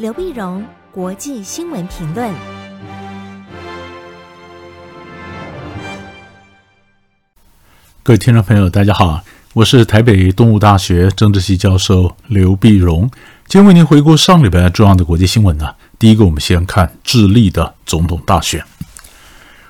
[0.00, 2.32] 刘碧荣，国际新闻评论。
[8.02, 13.10] 各位听众朋友，大家好，我是台北东吴大学政治系教授刘碧荣，
[13.46, 15.74] 今天为您回顾上礼拜重要的国际新闻呢。
[15.98, 18.64] 第一个，我们先看智利的总统大选。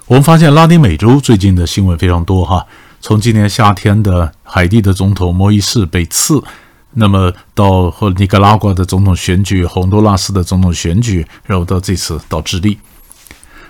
[0.07, 2.65] 我们发现拉丁美洲最近的新闻非常多哈，
[3.01, 6.41] 从今年夏天的海地的总统莫伊士被刺。
[6.93, 12.79] 那么到和尼加拉瓜的总统选举，洪都拉斯的总统选举，然后到这次到智利，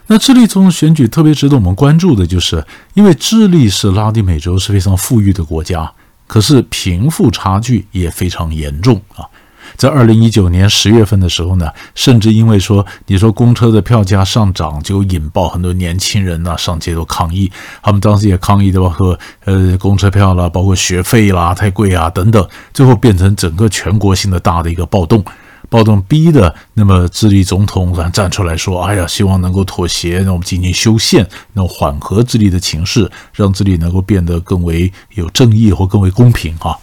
[0.07, 2.65] 那智利总统选举特别值得我们关注的就是，
[2.95, 5.93] 因为智利是拉丁美洲是非常富裕的国家，
[6.27, 9.29] 可是贫富差距也非常严重啊。
[9.77, 17.51] 在二零一九年十月份的时候呢，甚至因为说你说公车的票价上涨，就引爆很多年轻人呐上街头抗议。
[17.83, 25.25] 他们当时也抗议的包括呃公车票啦，包括学费啦太贵啊等等，最后变成整个全国性的大的一个暴动。
[25.69, 36.77] 暴动逼的那么智利总统站出来说：“哎呀，希望能够妥协，让我们进行修宪，能缓和智利的情势，让智利能够变得更为有正义或更为公平啊。”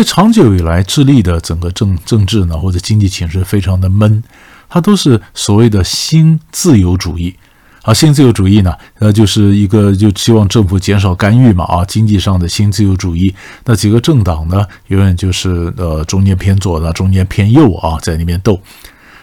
[0.00, 4.24] 所以长久以来，智利的整个政政治呢，或者经济形势非常的闷，
[4.66, 7.36] 它都是所谓的新自由主义。
[7.82, 13.34] 啊，新自由主义呢，呃，就是一个就希望政府减少干预嘛，啊，经济上的新自由主义。
[13.66, 18.58] 那几个政党呢，永远就是呃中间偏左的，中间偏右啊，在那边斗。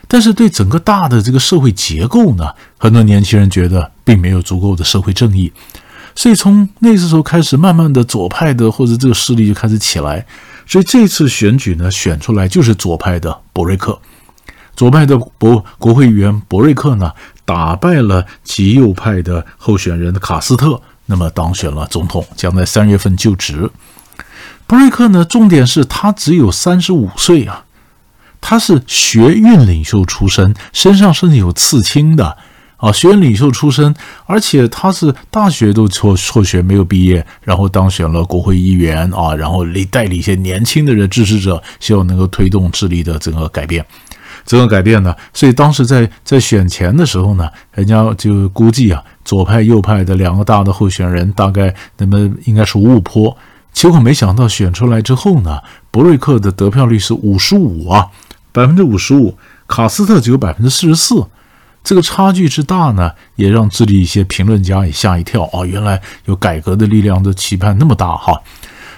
[0.08, 5.52] 但是对整个大的这个社会结构呢，很多年轻人觉得并没有足够的社会正义。
[6.14, 10.24] 所以从那个时候开始，慢慢的左派的或者这个势力就开始起来。
[10.68, 13.98] 所以这次选举呢，选出来就是左派的博瑞克，
[14.76, 17.12] 左派的博国会议员博瑞克呢，
[17.46, 23.70] 打败了极右派的候选人的卡斯特，那么当选了总统，将在三月份就职。
[24.66, 27.64] 博瑞克呢，重点是他只有三十五岁啊，
[28.42, 32.38] 他是学运领袖出身，身上甚至有刺青的。
[32.78, 33.94] 啊，学院领袖出身，
[34.26, 43.84] 而且他是大学都辍辍学没有毕业，然后当选了国会议员啊，然后领带领一些年轻的人支持者，希望能够推动智利的整个改变，
[44.46, 45.16] 整个改变呢。
[45.34, 53.36] 所以当时在在选前的时候呢，人家就估计啊，左派右派的两个大的候选人大概那么应该是五五坡，
[53.74, 55.60] 结果没想到选出来之后呢，
[55.90, 58.06] 博瑞克的得票率是五十五啊，
[58.52, 61.26] 百分之五十五，卡斯特只有百分之四十四。
[61.88, 65.64] 这个差距之大呢，也让智利一些评论家也吓一跳啊！
[65.64, 68.38] 原来有改革的力量的期盼那么大哈。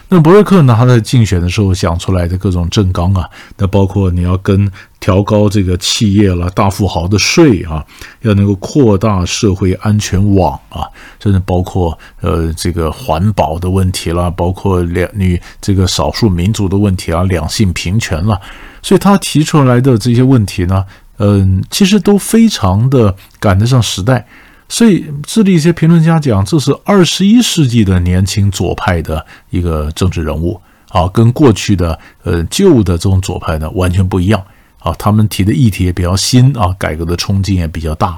[0.08, 4.68] 那博瑞克呢，他在竞选的时候想出来的各种政纲啊，那包括你要跟
[5.00, 7.86] 调高这个企业了大富豪的税啊，
[8.22, 10.90] 要能够扩大社会安全网啊，
[11.20, 18.42] 甚至包括呃这个环保的问题啦，包括两女这个少数民族的问题啊，两性平权了，
[18.82, 20.84] 所以他提出来的这些问题呢。
[21.20, 24.26] 嗯，其实都非常的赶得上时代，
[24.70, 34.42] 所以智利一些评论家讲，这是二十一世纪的年轻左派的一个政治人物啊，跟过去的呃旧的这种左派呢完全不一样
[34.80, 34.94] 啊。
[34.98, 38.18] 他们提的议题也比较新啊，改革的冲劲也比较大。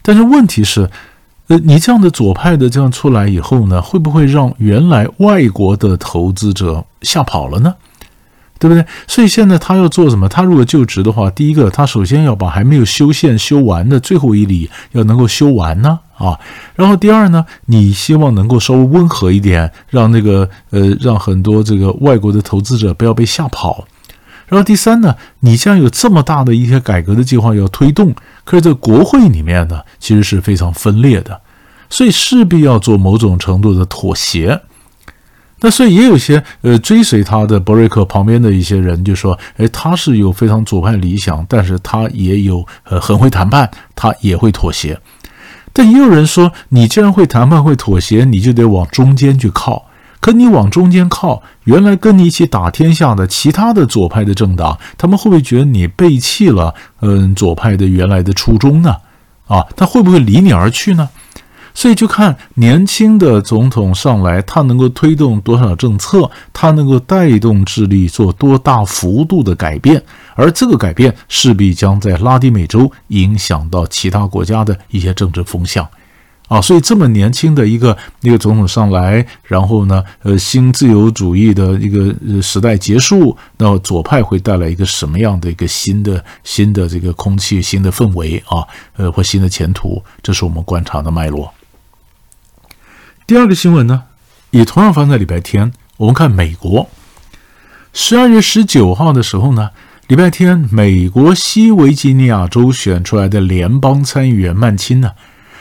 [0.00, 0.88] 但是问题是，
[1.48, 7.74] 呃，你这样的左派的这样出来以后呢，会不会让原来外国的投资者吓跑了呢？
[8.62, 8.86] 对不对？
[9.08, 10.28] 所以现在他要做什么？
[10.28, 16.38] 他如果就职的话，第一个，他首先要把还没有修宪修完的最后一里要能够修完呢啊。
[16.76, 23.84] 然后第二呢，你希望能够稍微温和一点，让那个呃，让很多这个外国的投资者不要被吓跑。
[24.46, 31.40] 然后第三呢，你将有这么大的一些改革的计划要推动，可是这个国会里面呢，其实是非常分裂的，
[31.90, 34.60] 所以势必要做某种程度的妥协。
[35.62, 44.98] 那所以也有些呃追随他的博瑞克旁边的一些人就说，哎，他是有非常左派理想，但是他也有呃很会谈判，他也会妥协。
[45.72, 49.86] 但也有人说，你既然会谈判会妥协，你就得往中间去靠。
[50.20, 58.96] 可你往中间靠，原来跟你一起打天下的其他的左派的政党，他们会不会觉得你背弃了嗯左派的原来的初衷呢？
[59.46, 61.08] 啊，他会不会离你而去呢？
[61.74, 70.02] 所以就看年轻的总统上来，他能够推动多少政策，他能够带动智利做多大幅度的改变，
[70.34, 75.88] 而这个改变势必将在拉丁美洲影响到其他国家的一些政治风向，
[76.48, 88.62] 啊，所以这么年轻的一个一个总统上来，然后呢，呃，新自由主义的一个时代结束，那左派会带来一个什么样的一个新的新的这个空气、新的氛围啊，
[88.96, 91.52] 呃，或新的前途，这是我们观察的脉络。
[93.32, 94.02] 第二个新闻呢，
[94.50, 95.72] 也同样发生在礼拜天。
[95.96, 96.86] 我们看美国，
[97.94, 99.70] 十二月十九号的时候呢，
[100.06, 105.12] 礼拜天，美国西维吉尼亚州选出来的联邦参议员曼钦呢，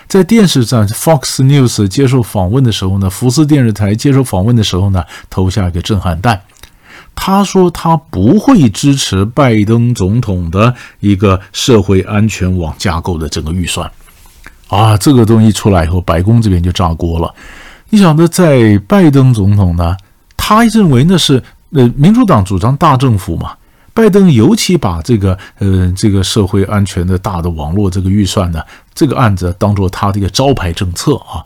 [0.10, 6.42] 在电视上 Fox News 接受访问的时候呢，福斯电视台接受访问的时候呢，投下一个震撼弹。
[7.16, 13.90] 他说他不会支持拜登总统的一个社会安全网架构的整个预算。
[14.68, 17.34] 啊，这个东西出来以后，白宫这边就炸锅了。
[17.94, 19.98] 你晓得，在拜登总统呢，
[20.38, 23.52] 他认为那是呃民主党主张大政府嘛。
[23.94, 28.62] 拜登尤其把这个呃这个社会安全的大的网络这个预算呢，
[28.94, 31.44] 这个案子当做他的一个招牌政策啊。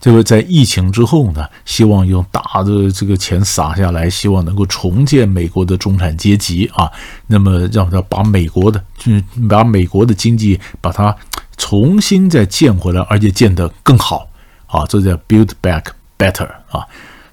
[0.00, 6.88] 这个在疫情之后呢，希望用大的这个钱撒下来，希望能够重建美国的中产阶级啊。
[7.26, 11.12] 那么让他把美国的，就是把美国的经济把它
[11.56, 14.28] 重新再建回来，而且建得更好
[14.68, 14.86] 啊。
[14.88, 15.86] 这叫 build back
[16.16, 16.86] better 啊。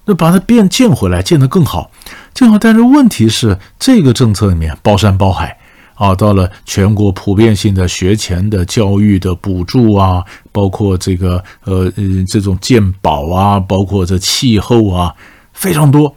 [0.08, 1.90] 那把它变建回来，建得更好。
[2.32, 5.58] 建好，但是问题是，这个政策里面包山包海
[5.94, 10.22] 啊，到了全国普遍性的学前的教育的补助啊，
[10.52, 15.12] 包括这个呃呃这种健保啊，包括这气候啊，
[15.52, 16.14] 非常多，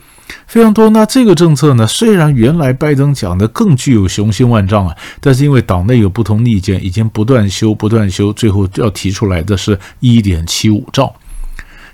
[0.47, 0.89] 非常多。
[0.89, 11.13] 那这个政策呢，虽然原来拜登讲的更具有雄心万丈啊，但是因为党内有不同意见，已经不断修不断修，最后要提出来的是一点七五兆。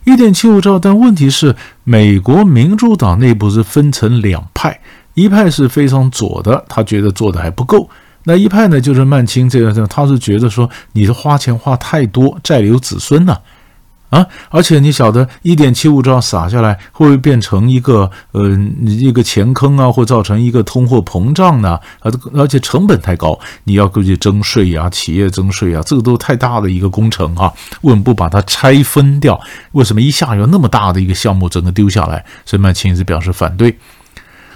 [0.04, 4.80] 一点七五兆，但问题是，美国民主党内部是分成两派，
[5.16, 7.90] 一派是非常左的，他觉得做的还不够；
[8.26, 13.36] 那一派呢，就是曼青这样，他是觉得说，你是花钱花太多，债留子孙呢。
[14.10, 18.50] 啊而且你晓得，一点七五兆撒下来，会不会变成一个呃
[18.86, 21.80] 一个钱坑啊，或造成一个通货膨胀呢？
[22.00, 27.52] 啊，而且成本太高，你要过去征税呀，企业征税啊，这个都太大的一个工程啊。
[27.82, 29.40] 为什么不把它拆分掉？
[29.74, 32.24] 为什么一下有那么大的一个项目整个丢下来？
[32.46, 33.78] 所以曼青是表示反对。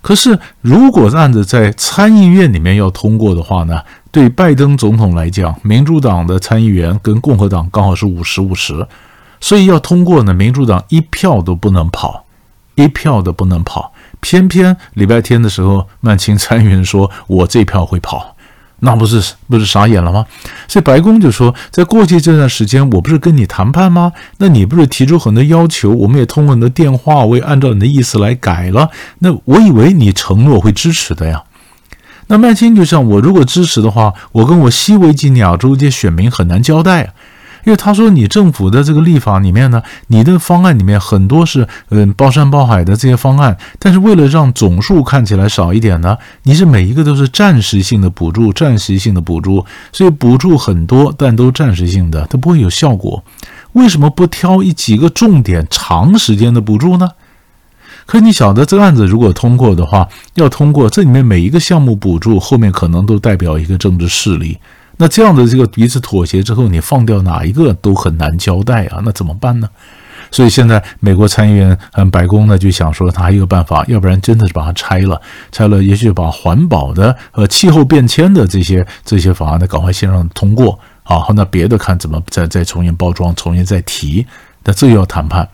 [0.02, 3.82] 可是，如果案子在参议院里面要通过的话呢，
[4.12, 8.88] 对拜登总统来讲，民主党的参议员跟共和党刚好是五十五十。
[9.42, 12.26] 所以要通过呢，民主党一票都不能跑，
[12.76, 13.94] 一票都不能跑。
[14.20, 18.36] 偏偏礼拜天的时候，曼青参议员说：“我这票会跑。”
[18.82, 20.26] 那不是不是傻眼了吗？
[20.68, 24.14] 所以白宫就说：“在过去这段时间，我不是跟你谈判吗？
[24.38, 28.90] 那你不是提出很多要求，我们也通过你的电话，我也按照你的意思来改了。
[29.20, 31.44] 那我以为你承诺会支持的呀。”
[32.28, 37.14] 那曼青就像我如果支持的话，我跟我西维吉尼亚州这些选民很难交代啊。
[37.70, 49.64] 因为他说，你政府的这个立法里面呢，你的方案里面很多是嗯包山包海的这些方案，但是为了让总数看起来少一点呢，你是每一个都是暂时性的补助，暂时性的补助，
[49.94, 53.24] 所以补助很多，但都暂时性的，它不会有效果。
[53.74, 57.12] 为什么不挑一几个重点长时间的补助呢？
[58.08, 64.58] 可你晓得，这个案子如果通过的话，要通过这里面每一个项目补助后面可能都代表一个政治势力。
[65.02, 69.70] 那这样的这个彼此妥协之后，你放掉哪一个都很难交代啊，那怎么办呢？
[70.30, 75.20] 所以现在美国参议员和白宫呢就想说，他还有一个办法，要不然真的是把它拆了，
[75.54, 84.28] 拆了，也许把环保的和气候变迁的这些这些法案呢，赶快先让通过啊，那别的看怎么再再重新包装，重新再提，
[84.66, 85.48] 那这又要谈判。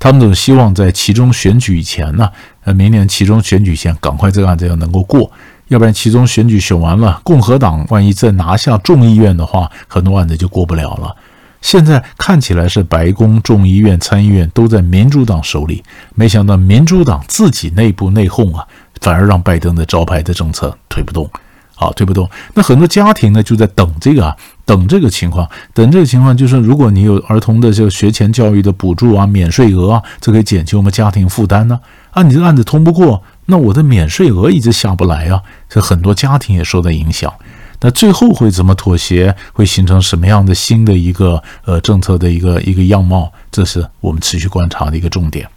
[0.00, 2.28] 他们总希望在其中选举以前呢，
[2.64, 5.30] 呃，明年其中选举前赶快这个案子要能够过。
[5.68, 11.14] 要不然，其中选举选完了，共和党万一再拿下众议院的话，很多案子就过不了了。
[11.60, 15.82] 现在看起来是白宫、众议院、参议院都在民主党手里，
[16.14, 18.64] 没想到民主党自己内部内讧啊，
[19.00, 21.28] 反而让拜登的招牌的政策推不动，
[21.74, 22.30] 好，推不动。
[22.54, 31.78] 那很多家庭呢就在等这个啊，等这个情况，等这个情况，就是如果你有儿童的这个学前教育的补助啊、免税额啊，这可以减轻我们家庭负担呢。
[32.12, 33.22] 啊，你这个案子通不过。
[33.50, 37.32] 那我的免税额一直下不来啊，这很多家庭也受到影响。
[37.80, 39.34] 那最后会怎么妥协？
[39.54, 43.32] 会形成什么样的新的一个呃政策的一个一个样貌？
[43.50, 45.48] 这是我们持续观察的一个重点。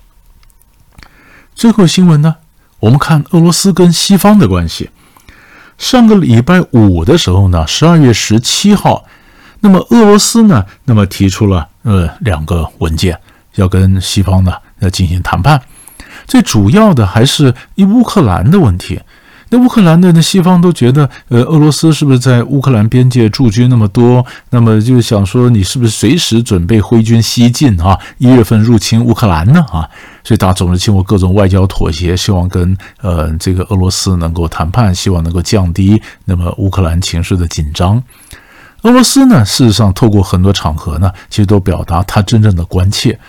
[1.54, 2.36] 最后新闻呢，
[2.80, 4.90] 我们看俄罗斯跟西方的关系。
[5.78, 9.04] 上个礼拜五的时候呢，十二月十七号，
[9.60, 13.20] 那么俄罗斯呢，那么提出了呃两个文件，
[13.56, 15.62] 要跟西方呢要进行谈判。
[16.32, 18.98] 最主要的还是一乌克兰的问题。
[19.50, 24.26] 那乌克兰的那西方都觉得，呃，俄罗斯是不是在乌克兰边界驻军那么多？
[24.50, 28.00] 那么就想说，你是不是随时准备挥军西进啊？
[28.18, 29.60] 一月份入侵乌克兰呢？
[29.74, 29.84] 啊，
[30.24, 38.02] 所以大家总是经过各种外交妥协，希望跟呃这个俄罗斯能够谈判，希望能够降低那么乌克兰情势的紧张。
[38.84, 43.20] 俄罗斯呢，事实上透过很多场合呢，其实都表达他真正的关切。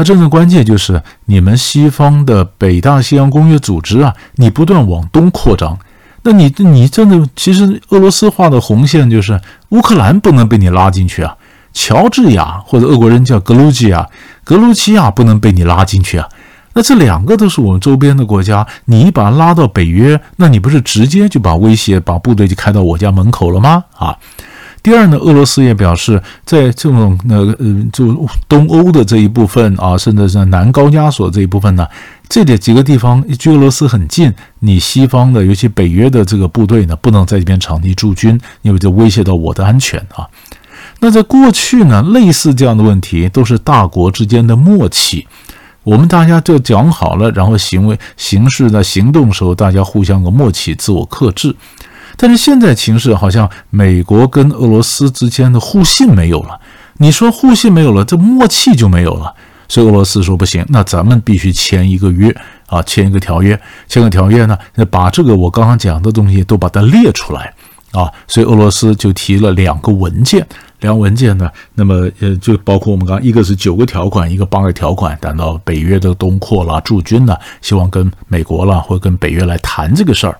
[0.00, 5.78] 它真正关键就是你们西方的北大西洋公约组织啊，你不断往东扩张，
[6.22, 9.38] 那你你真的其实俄罗斯画的红线就是
[9.68, 11.36] 乌克兰不能被你拉进去啊，
[11.74, 14.08] 乔治亚或者俄国人叫格鲁吉亚，
[14.42, 16.26] 格鲁吉亚不能被你拉进去啊。
[16.72, 23.84] 那这两个都是我们周边的国家，你一把拉到北约，那你不是直接就把威胁把部队就开到我家门口了吗？
[23.98, 24.16] 啊。
[24.82, 31.86] 第二呢，俄罗斯也表示，在这种那个呃，就东欧的这一部分啊，甚至是南高加索这一部分呢，
[32.28, 40.26] 这里几个地方距俄罗斯很近，你西方的，尤其北约的这个部队呢，不能在这边长期驻军，因为这威胁到我的安全啊。
[41.00, 45.26] 那在过去呢，类似这样的问题都是大国之间的默契，
[45.82, 51.54] 我们大家就讲好了，然后行为、行事在行动时候，大家互相的默契，自我克制。
[52.16, 56.60] 但是现在情势好像美国跟俄罗斯之间的互信没有了，
[56.98, 59.34] 你说互信没有了，这默契就没有了。
[59.68, 62.34] 所以俄罗斯说不行，那咱们必须签一个约
[62.66, 67.54] 啊，签一个条约，签个条约呢，那把这个我刚刚讲的东西都把它列出来
[67.92, 68.10] 啊。
[68.26, 70.44] 所以俄罗斯就提了两个文件，
[70.80, 80.36] 两个文件呢，那么呃就包括我们刚一个是九个条款，一个八个条款，谈到北约的东扩啦、驻军呢，希望跟美国啦或跟北约来谈这个事儿。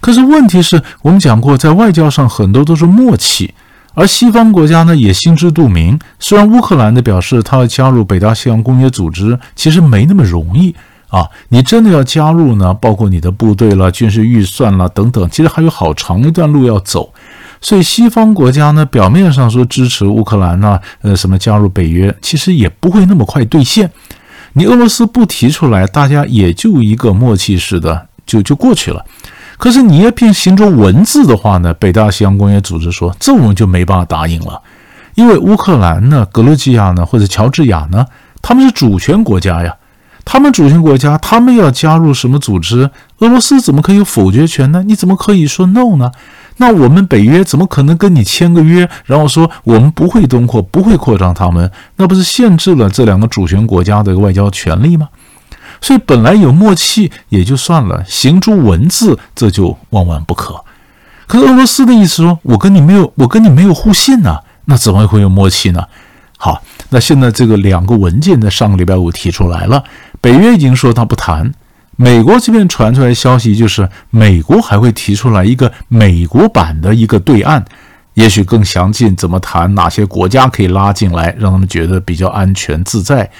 [0.00, 3.52] 可是问题是我们讲过，在外交上很多都是默契，
[3.94, 5.98] 而西方国家呢也心知肚明。
[6.18, 10.74] 虽然乌克兰的表示他要加入北大西洋公约组织，其实没那么容易
[11.08, 11.28] 啊！
[11.48, 17.12] 你真的要加入呢，包括你的部队了、军事预算了等等，其实还有好长一段路要走。
[17.60, 23.90] 所以西方国家呢，表面上说支持乌克兰呢，呃，什么加入北约，其实也不会那么快兑现。
[24.54, 29.04] 你俄罗斯不提出来，大家也就一个默契似的，就就过去了。
[29.60, 34.62] 可是你要凭行中文字的话呢，北大西洋公约组织说，这我们就没办法答应了，
[35.14, 38.06] 因为乌克兰呢、格鲁吉亚呢或者乔治亚呢，
[38.40, 39.76] 他们是主权国家呀，
[40.24, 44.82] 他们主权国家，他们要加入什么组织，俄罗斯怎么可以有否决权呢？
[44.86, 46.10] 你怎么可以说 no 呢？
[46.56, 51.70] 那我们北约怎么可能跟你签个约，然后说我们不会东扩，不会扩张他们？
[51.96, 55.10] 那不是限制了这两个主权国家的外交权利吗？
[55.80, 60.62] 所以本来有默契也就算了，行诸文字这就万万不可。
[61.26, 65.84] 可是俄罗斯的意思说，我跟你没有，我跟你没有互信呢，那怎么会有默契呢？
[66.36, 69.84] 好，那现在这个两个文件在上个礼拜五提出来了，
[70.20, 71.52] 北约已经说他不谈，
[71.96, 77.64] 美国这边传出来消息就是美国还会提出来一个美国版的一个对案，
[78.14, 83.30] 也许更详尽，怎么谈，哪些国家可以拉进来，让他们觉得比较安全自在。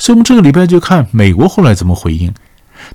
[0.00, 2.32] 所以，我们这个礼拜就看美国后来怎么回应。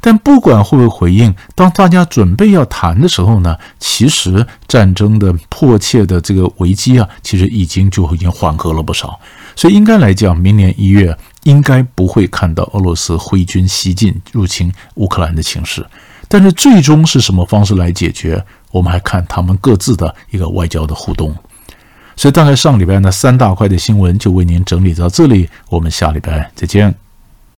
[0.02, 9.20] 但不管会不会回应，当大家准备要谈的时候呢，其实战争的迫切的这个危机啊，其实已经就已经缓和了不少。
[9.56, 15.86] 所以，应该来讲，明年一月应该不会看到俄罗斯挥军西进入侵乌克兰的情势。
[16.28, 21.34] 但是，最终是什么方式来解决，我们还看他们各自的一个外交的互动。
[22.16, 25.50] 所以，大概上礼拜呢，三大块的新闻就为您整理到这里。
[25.70, 27.05] 我们下礼拜再见。